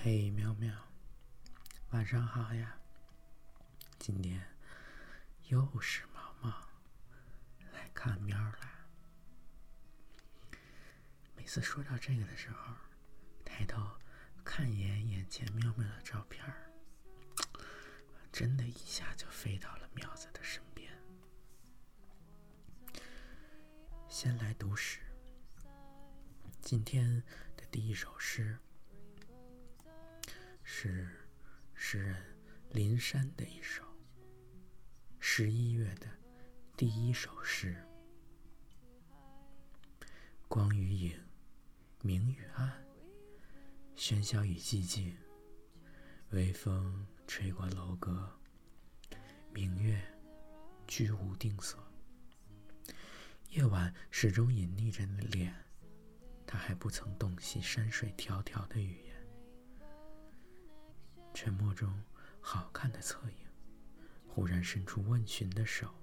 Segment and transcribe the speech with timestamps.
[0.00, 0.72] 嘿，喵喵，
[1.90, 2.78] 晚上好呀！
[3.98, 4.40] 今天
[5.48, 6.68] 又是毛毛
[7.72, 8.86] 来看喵啦。
[11.34, 12.72] 每次说到这个的时候，
[13.44, 13.82] 抬头
[14.44, 16.70] 看一眼眼前喵喵的照片儿，
[18.30, 20.96] 真的一下就飞到了喵子的身边。
[24.08, 25.00] 先来读诗，
[26.60, 27.20] 今天
[27.56, 28.56] 的第一首诗。
[30.80, 31.08] 是
[31.74, 32.14] 诗人
[32.70, 33.82] 林珊的一首
[35.18, 36.06] 十一月的
[36.76, 37.84] 第一首诗。
[40.46, 41.20] 光与影，
[42.00, 42.72] 明与暗，
[43.96, 45.12] 喧嚣与寂静。
[46.30, 48.38] 微风吹过楼阁，
[49.52, 50.00] 明月
[50.86, 51.92] 居无定所。
[53.48, 55.52] 夜晚始终隐匿着的脸，
[56.46, 59.07] 他还不曾洞悉山水迢迢的语言。
[61.40, 61.88] 沉默中，
[62.40, 63.46] 好看的侧影，
[64.26, 65.94] 忽然伸出问询的手。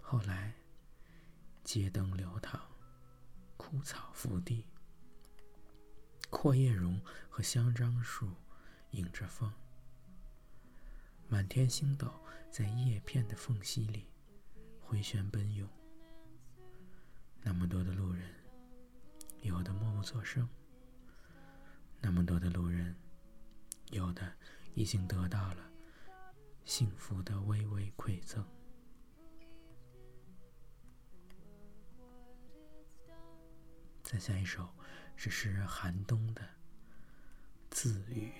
[0.00, 0.54] 后来，
[1.64, 2.60] 街灯流淌，
[3.56, 4.64] 枯草伏地，
[6.30, 8.32] 阔叶榕和香樟树
[8.92, 9.52] 迎着风，
[11.26, 12.08] 满天星斗
[12.52, 14.06] 在叶片的缝隙里
[14.80, 15.68] 回旋奔涌。
[17.42, 18.32] 那么多的路人，
[19.42, 20.48] 有的默不作声，
[22.00, 22.94] 那么多的路人。
[23.90, 24.32] 有的
[24.74, 25.70] 已经得到了
[26.64, 28.44] 幸福的微微馈赠。
[34.02, 34.68] 再下一首
[35.16, 36.42] 是寒冬的
[37.70, 38.32] 自语。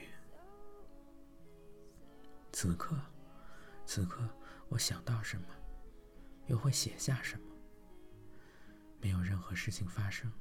[2.52, 2.98] 此刻，
[3.84, 4.28] 此刻，
[4.68, 5.46] 我想到什么，
[6.46, 7.54] 又会写下什么。
[9.00, 10.32] 没有任何事情发生，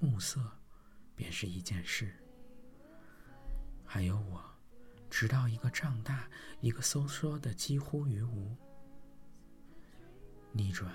[0.00, 0.40] 暮色
[1.14, 2.14] 便是一件事。
[3.90, 4.44] 还有我，
[5.08, 6.28] 直到一个胀大，
[6.60, 8.54] 一个收缩的几乎于无。
[10.52, 10.94] 逆转，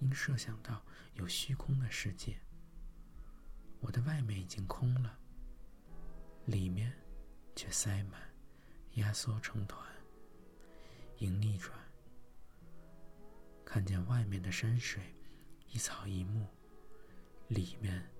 [0.00, 0.84] 因设想到
[1.14, 2.36] 有虚空的世界，
[3.78, 5.16] 我的外面已经空了，
[6.46, 6.92] 里面
[7.54, 8.20] 却塞满，
[8.94, 9.80] 压缩成团。
[11.18, 11.72] 因逆转，
[13.64, 15.14] 看见外面的山水，
[15.68, 16.48] 一草一木，
[17.46, 18.10] 里面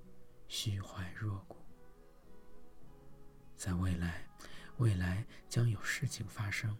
[0.46, 1.57] 虚怀若谷。
[3.58, 4.24] 在未来，
[4.76, 6.78] 未来将有事情发生。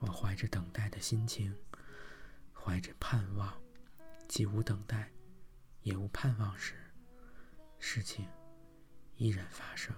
[0.00, 1.56] 我怀着等待的心情，
[2.52, 3.56] 怀着盼望，
[4.26, 5.12] 既无等待，
[5.82, 6.74] 也无盼望时，
[7.78, 8.26] 事情
[9.14, 9.94] 依然发生。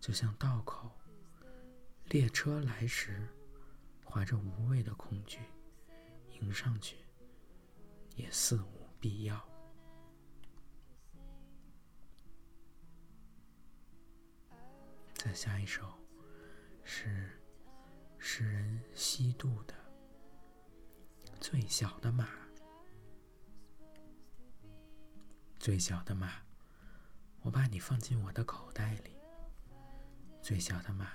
[0.00, 0.90] 就像道口，
[2.06, 3.28] 列车来时，
[4.04, 5.38] 怀着无谓的恐惧，
[6.40, 6.96] 迎上去，
[8.16, 9.49] 也似无必要。
[15.34, 15.92] 下一首，
[16.82, 17.30] 是
[18.18, 19.74] 诗人西渡的
[21.40, 22.24] 《最小的马》。
[25.58, 26.42] 最小的马，
[27.42, 29.16] 我把你放进我的口袋里。
[30.42, 31.12] 最小的马，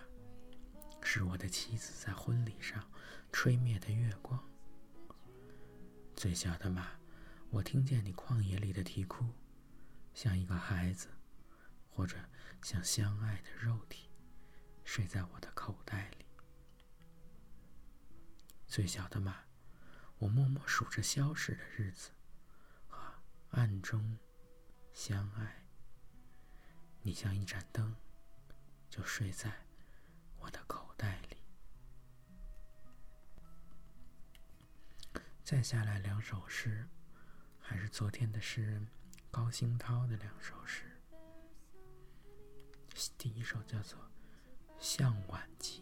[1.01, 2.89] 是我的妻子在婚礼上
[3.31, 4.41] 吹灭的月光。
[6.15, 6.87] 最小的马，
[7.49, 9.25] 我听见你旷野里的啼哭，
[10.13, 11.09] 像一个孩子。
[11.97, 12.17] 或者
[12.61, 14.04] 像相爱的肉体，
[14.85, 16.25] 睡在我的口袋里。
[18.65, 19.43] 最小的马，
[20.19, 22.11] 我默默数着消逝的日子，
[22.87, 22.97] 和
[23.51, 24.17] 暗中
[24.93, 25.65] 相爱。
[27.01, 27.95] 你像一盏灯，
[28.89, 29.65] 就睡在
[30.37, 31.37] 我的口袋里。
[35.43, 36.87] 再下来两首诗，
[37.59, 38.87] 还是昨天的诗人
[39.29, 40.85] 高兴涛的两首诗。
[43.17, 43.99] 第一首叫做
[44.85, 45.81] 《向晚寄》，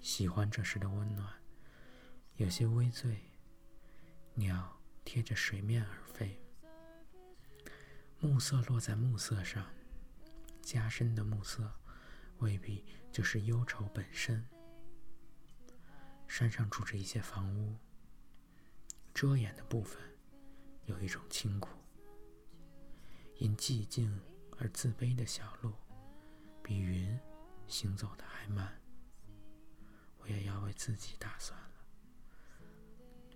[0.00, 1.28] 喜欢这时的温暖，
[2.36, 3.32] 有些微醉。
[4.34, 6.40] 鸟贴着水面而飞，
[8.20, 9.66] 暮色落在暮色上，
[10.62, 11.68] 加深的暮色
[12.38, 14.46] 未必就是忧愁本身。
[16.28, 17.76] 山上住着一些房屋，
[19.12, 20.00] 遮掩的部分
[20.84, 21.70] 有一种清苦，
[23.38, 24.16] 因寂静。
[24.56, 25.72] 而自卑的小路，
[26.64, 27.16] 比云
[27.68, 28.80] 行走的还慢。
[30.16, 31.84] 我也要为自己打算了，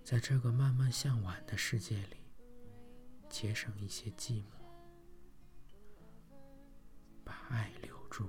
[0.03, 2.17] 在这个慢慢向晚的世界里，
[3.29, 4.47] 节省一些寂寞，
[7.23, 8.27] 把爱留住。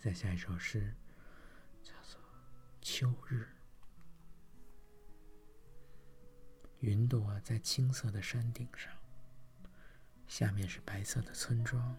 [0.00, 0.94] 再下一首诗，
[1.82, 2.20] 叫做
[2.80, 3.42] 《秋日》。
[6.78, 8.92] 云朵在青色的山顶上，
[10.28, 11.96] 下面是白色的村庄。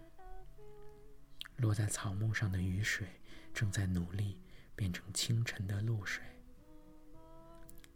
[1.56, 3.06] 落在草木上的雨水
[3.52, 4.40] 正在努力
[4.74, 6.24] 变成清晨的露水。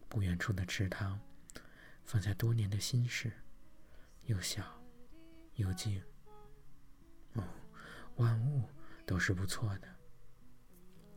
[0.06, 1.18] 不远处的池塘，
[2.04, 3.32] 放下多年的心事，
[4.24, 4.62] 又小
[5.54, 6.02] 又静。
[7.32, 7.42] 哦，
[8.16, 8.68] 万物
[9.06, 9.88] 都是不错的，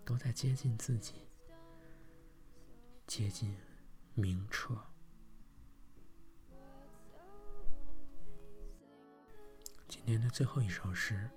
[0.06, 1.28] 都在接近自己，
[3.06, 3.58] 接近
[4.14, 4.82] 明澈。
[10.08, 11.30] 今天的最后一首诗。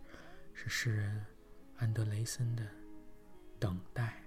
[0.55, 1.27] 是诗人
[1.79, 2.63] 安德雷森的
[3.59, 4.23] 《等待》。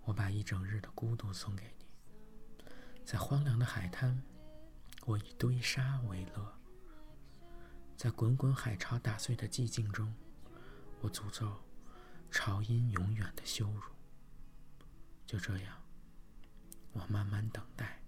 [0.00, 2.64] 我把一整日的孤独送给你，
[3.04, 4.22] 在荒凉的海滩，
[5.04, 6.42] 我以堆沙为乐；
[7.98, 10.14] 在滚滚海潮打碎的寂静中，
[11.02, 11.52] 我诅咒
[12.30, 13.82] 潮音永远的羞辱。
[15.26, 15.82] 就这样，
[16.92, 18.00] 我慢慢等待，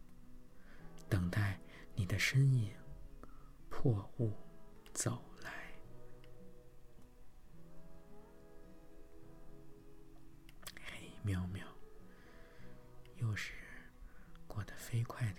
[1.11, 1.61] 等待
[1.95, 2.73] 你的身影
[3.89, 4.33] 货物
[4.93, 5.51] 走来。
[10.75, 11.11] 黑。
[11.23, 11.67] 喵喵，
[13.17, 13.53] 又是
[14.47, 15.38] 过得飞快的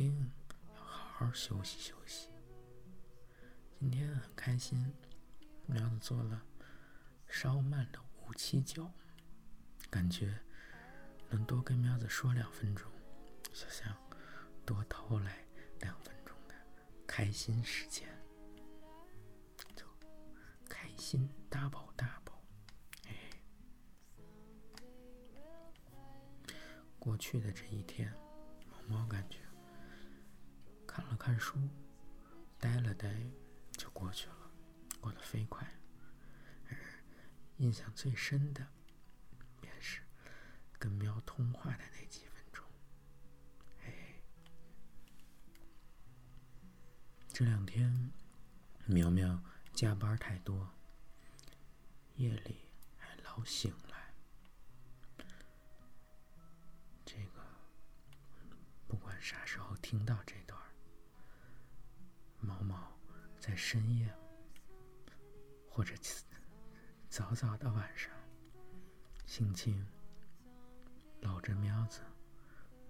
[0.00, 0.32] 定
[0.74, 2.30] 要好好休息休息。
[3.78, 4.90] 今天很开心，
[5.66, 6.42] 苗子做了
[7.28, 8.90] 稍慢的五七九，
[9.90, 10.40] 感觉
[11.28, 12.90] 能多跟喵子说两分钟，
[13.52, 13.94] 就像
[14.64, 15.44] 多偷来
[15.80, 16.54] 两分钟的
[17.06, 18.08] 开心时间，
[19.76, 19.84] 就
[20.66, 22.40] 开心 double double。
[23.06, 23.30] 哎，
[26.98, 28.10] 过去的这一天，
[28.66, 29.40] 猫猫感觉
[30.90, 31.56] 看了看书，
[32.58, 33.08] 呆了呆。
[33.78, 34.50] 就过去了，
[35.00, 35.64] 过得飞快。
[36.68, 36.76] 而
[37.58, 38.66] 印象最深的，
[39.60, 40.02] 便是
[40.76, 42.66] 跟喵通话的那几分钟。
[43.84, 44.20] 哎，
[47.28, 48.10] 这两天
[48.84, 49.40] 苗苗
[49.72, 50.74] 加班太多，
[52.16, 54.12] 夜里还老醒来。
[57.06, 57.42] 这个
[58.88, 60.36] 不管啥时候听到这
[63.50, 64.08] 在深夜，
[65.68, 65.92] 或者
[67.08, 68.12] 早早的晚上，
[69.26, 69.84] 轻轻
[71.20, 72.00] 搂着喵子，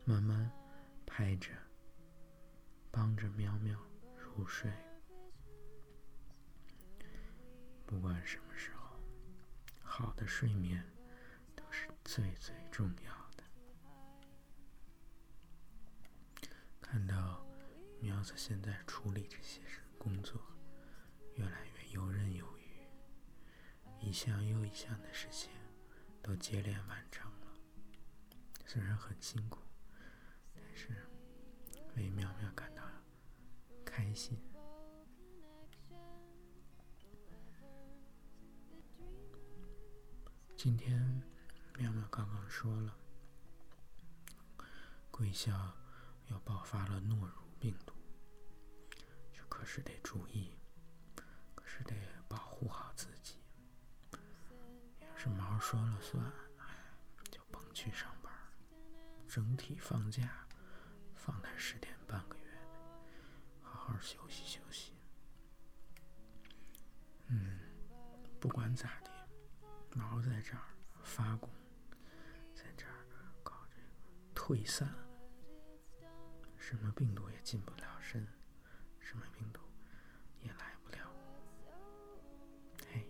[0.05, 0.53] 慢慢
[1.07, 1.49] 拍着，
[2.91, 3.81] 帮着喵喵
[4.19, 4.71] 入睡。
[7.87, 9.01] 不管什么时候，
[9.83, 10.85] 好的睡眠
[11.57, 13.45] 都是最最重要的。
[16.83, 17.43] 看到
[17.99, 19.81] 喵子现在处理这些事。
[20.01, 20.41] 工作
[21.35, 22.89] 越来越游刃有余，
[24.01, 25.51] 一项又一项的事情
[26.23, 27.53] 都接连完成了。
[28.65, 29.61] 虽然很辛苦，
[30.55, 31.07] 但是
[31.97, 32.83] 为苗苗感到
[33.85, 34.41] 开心。
[40.57, 41.23] 今天
[41.77, 42.97] 妙妙刚刚说了，
[45.11, 45.53] 贵校
[46.29, 47.93] 又爆发了诺如病毒。
[49.61, 50.57] 可是得注意，
[51.55, 51.95] 可是得
[52.27, 53.37] 保护好自己。
[55.03, 56.33] 要是毛说了算，
[57.31, 58.33] 就甭去上班。
[59.29, 60.47] 整体放假，
[61.15, 62.59] 放他十天半个月，
[63.61, 64.95] 好好休息休息。
[67.27, 67.61] 嗯，
[68.41, 69.11] 不管咋的，
[69.95, 70.63] 毛在这儿
[71.03, 71.51] 发功，
[72.55, 72.95] 在这儿
[73.43, 73.83] 搞这个
[74.35, 74.89] 退散，
[76.57, 78.27] 什么病毒也进不了身。
[79.11, 79.61] 什么病毒
[80.41, 80.99] 也来不了。
[82.93, 83.05] 嘿，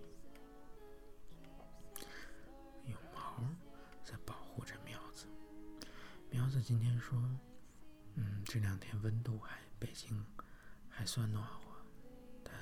[2.86, 3.44] 有毛
[4.02, 5.26] 在保护着苗子。
[6.30, 7.18] 苗子今天说
[8.16, 10.24] ：“嗯，这两天温度还北京
[10.88, 11.60] 还算暖和，
[12.42, 12.54] 但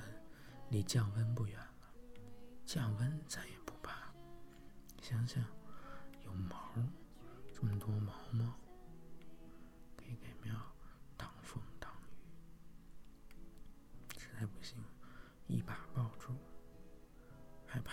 [0.69, 1.93] 离降温不远了。
[2.65, 4.11] 降温咱也不怕。
[5.01, 5.41] 想想
[6.25, 6.73] 有毛，
[7.55, 8.53] 这么多毛毛，
[9.95, 10.53] 可以给苗。”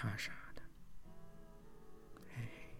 [0.06, 0.62] 还怕啥的？
[2.36, 2.70] 哎，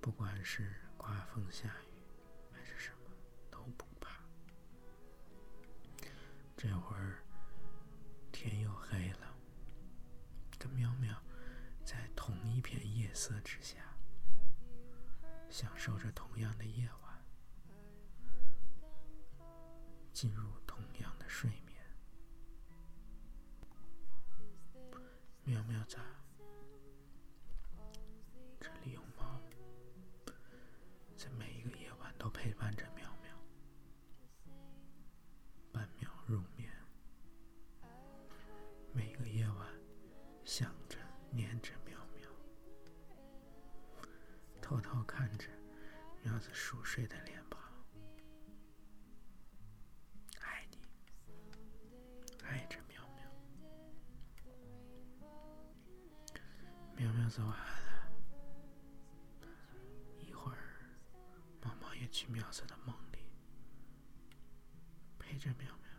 [0.00, 1.88] 不管是刮风下雨
[2.52, 3.10] 还是什么，
[3.50, 4.22] 都不怕。
[6.56, 7.18] 这会儿
[8.30, 9.34] 天又黑了，
[10.56, 11.12] 跟喵喵
[11.84, 13.78] 在同一片夜色之下，
[15.50, 17.24] 享受着同样的夜晚，
[20.12, 20.48] 进入
[39.00, 39.66] 每个夜晚
[40.44, 40.98] 想着
[41.30, 42.28] 念着喵喵，
[44.60, 45.48] 偷偷看着
[46.22, 47.62] 喵子熟睡的脸庞。
[50.42, 50.76] 爱你，
[52.44, 53.24] 爱着喵喵。
[56.94, 58.12] 喵喵说晚安了，
[60.18, 60.58] 一会儿
[61.62, 63.20] 毛毛也去喵子的梦里，
[65.18, 65.89] 陪着喵喵。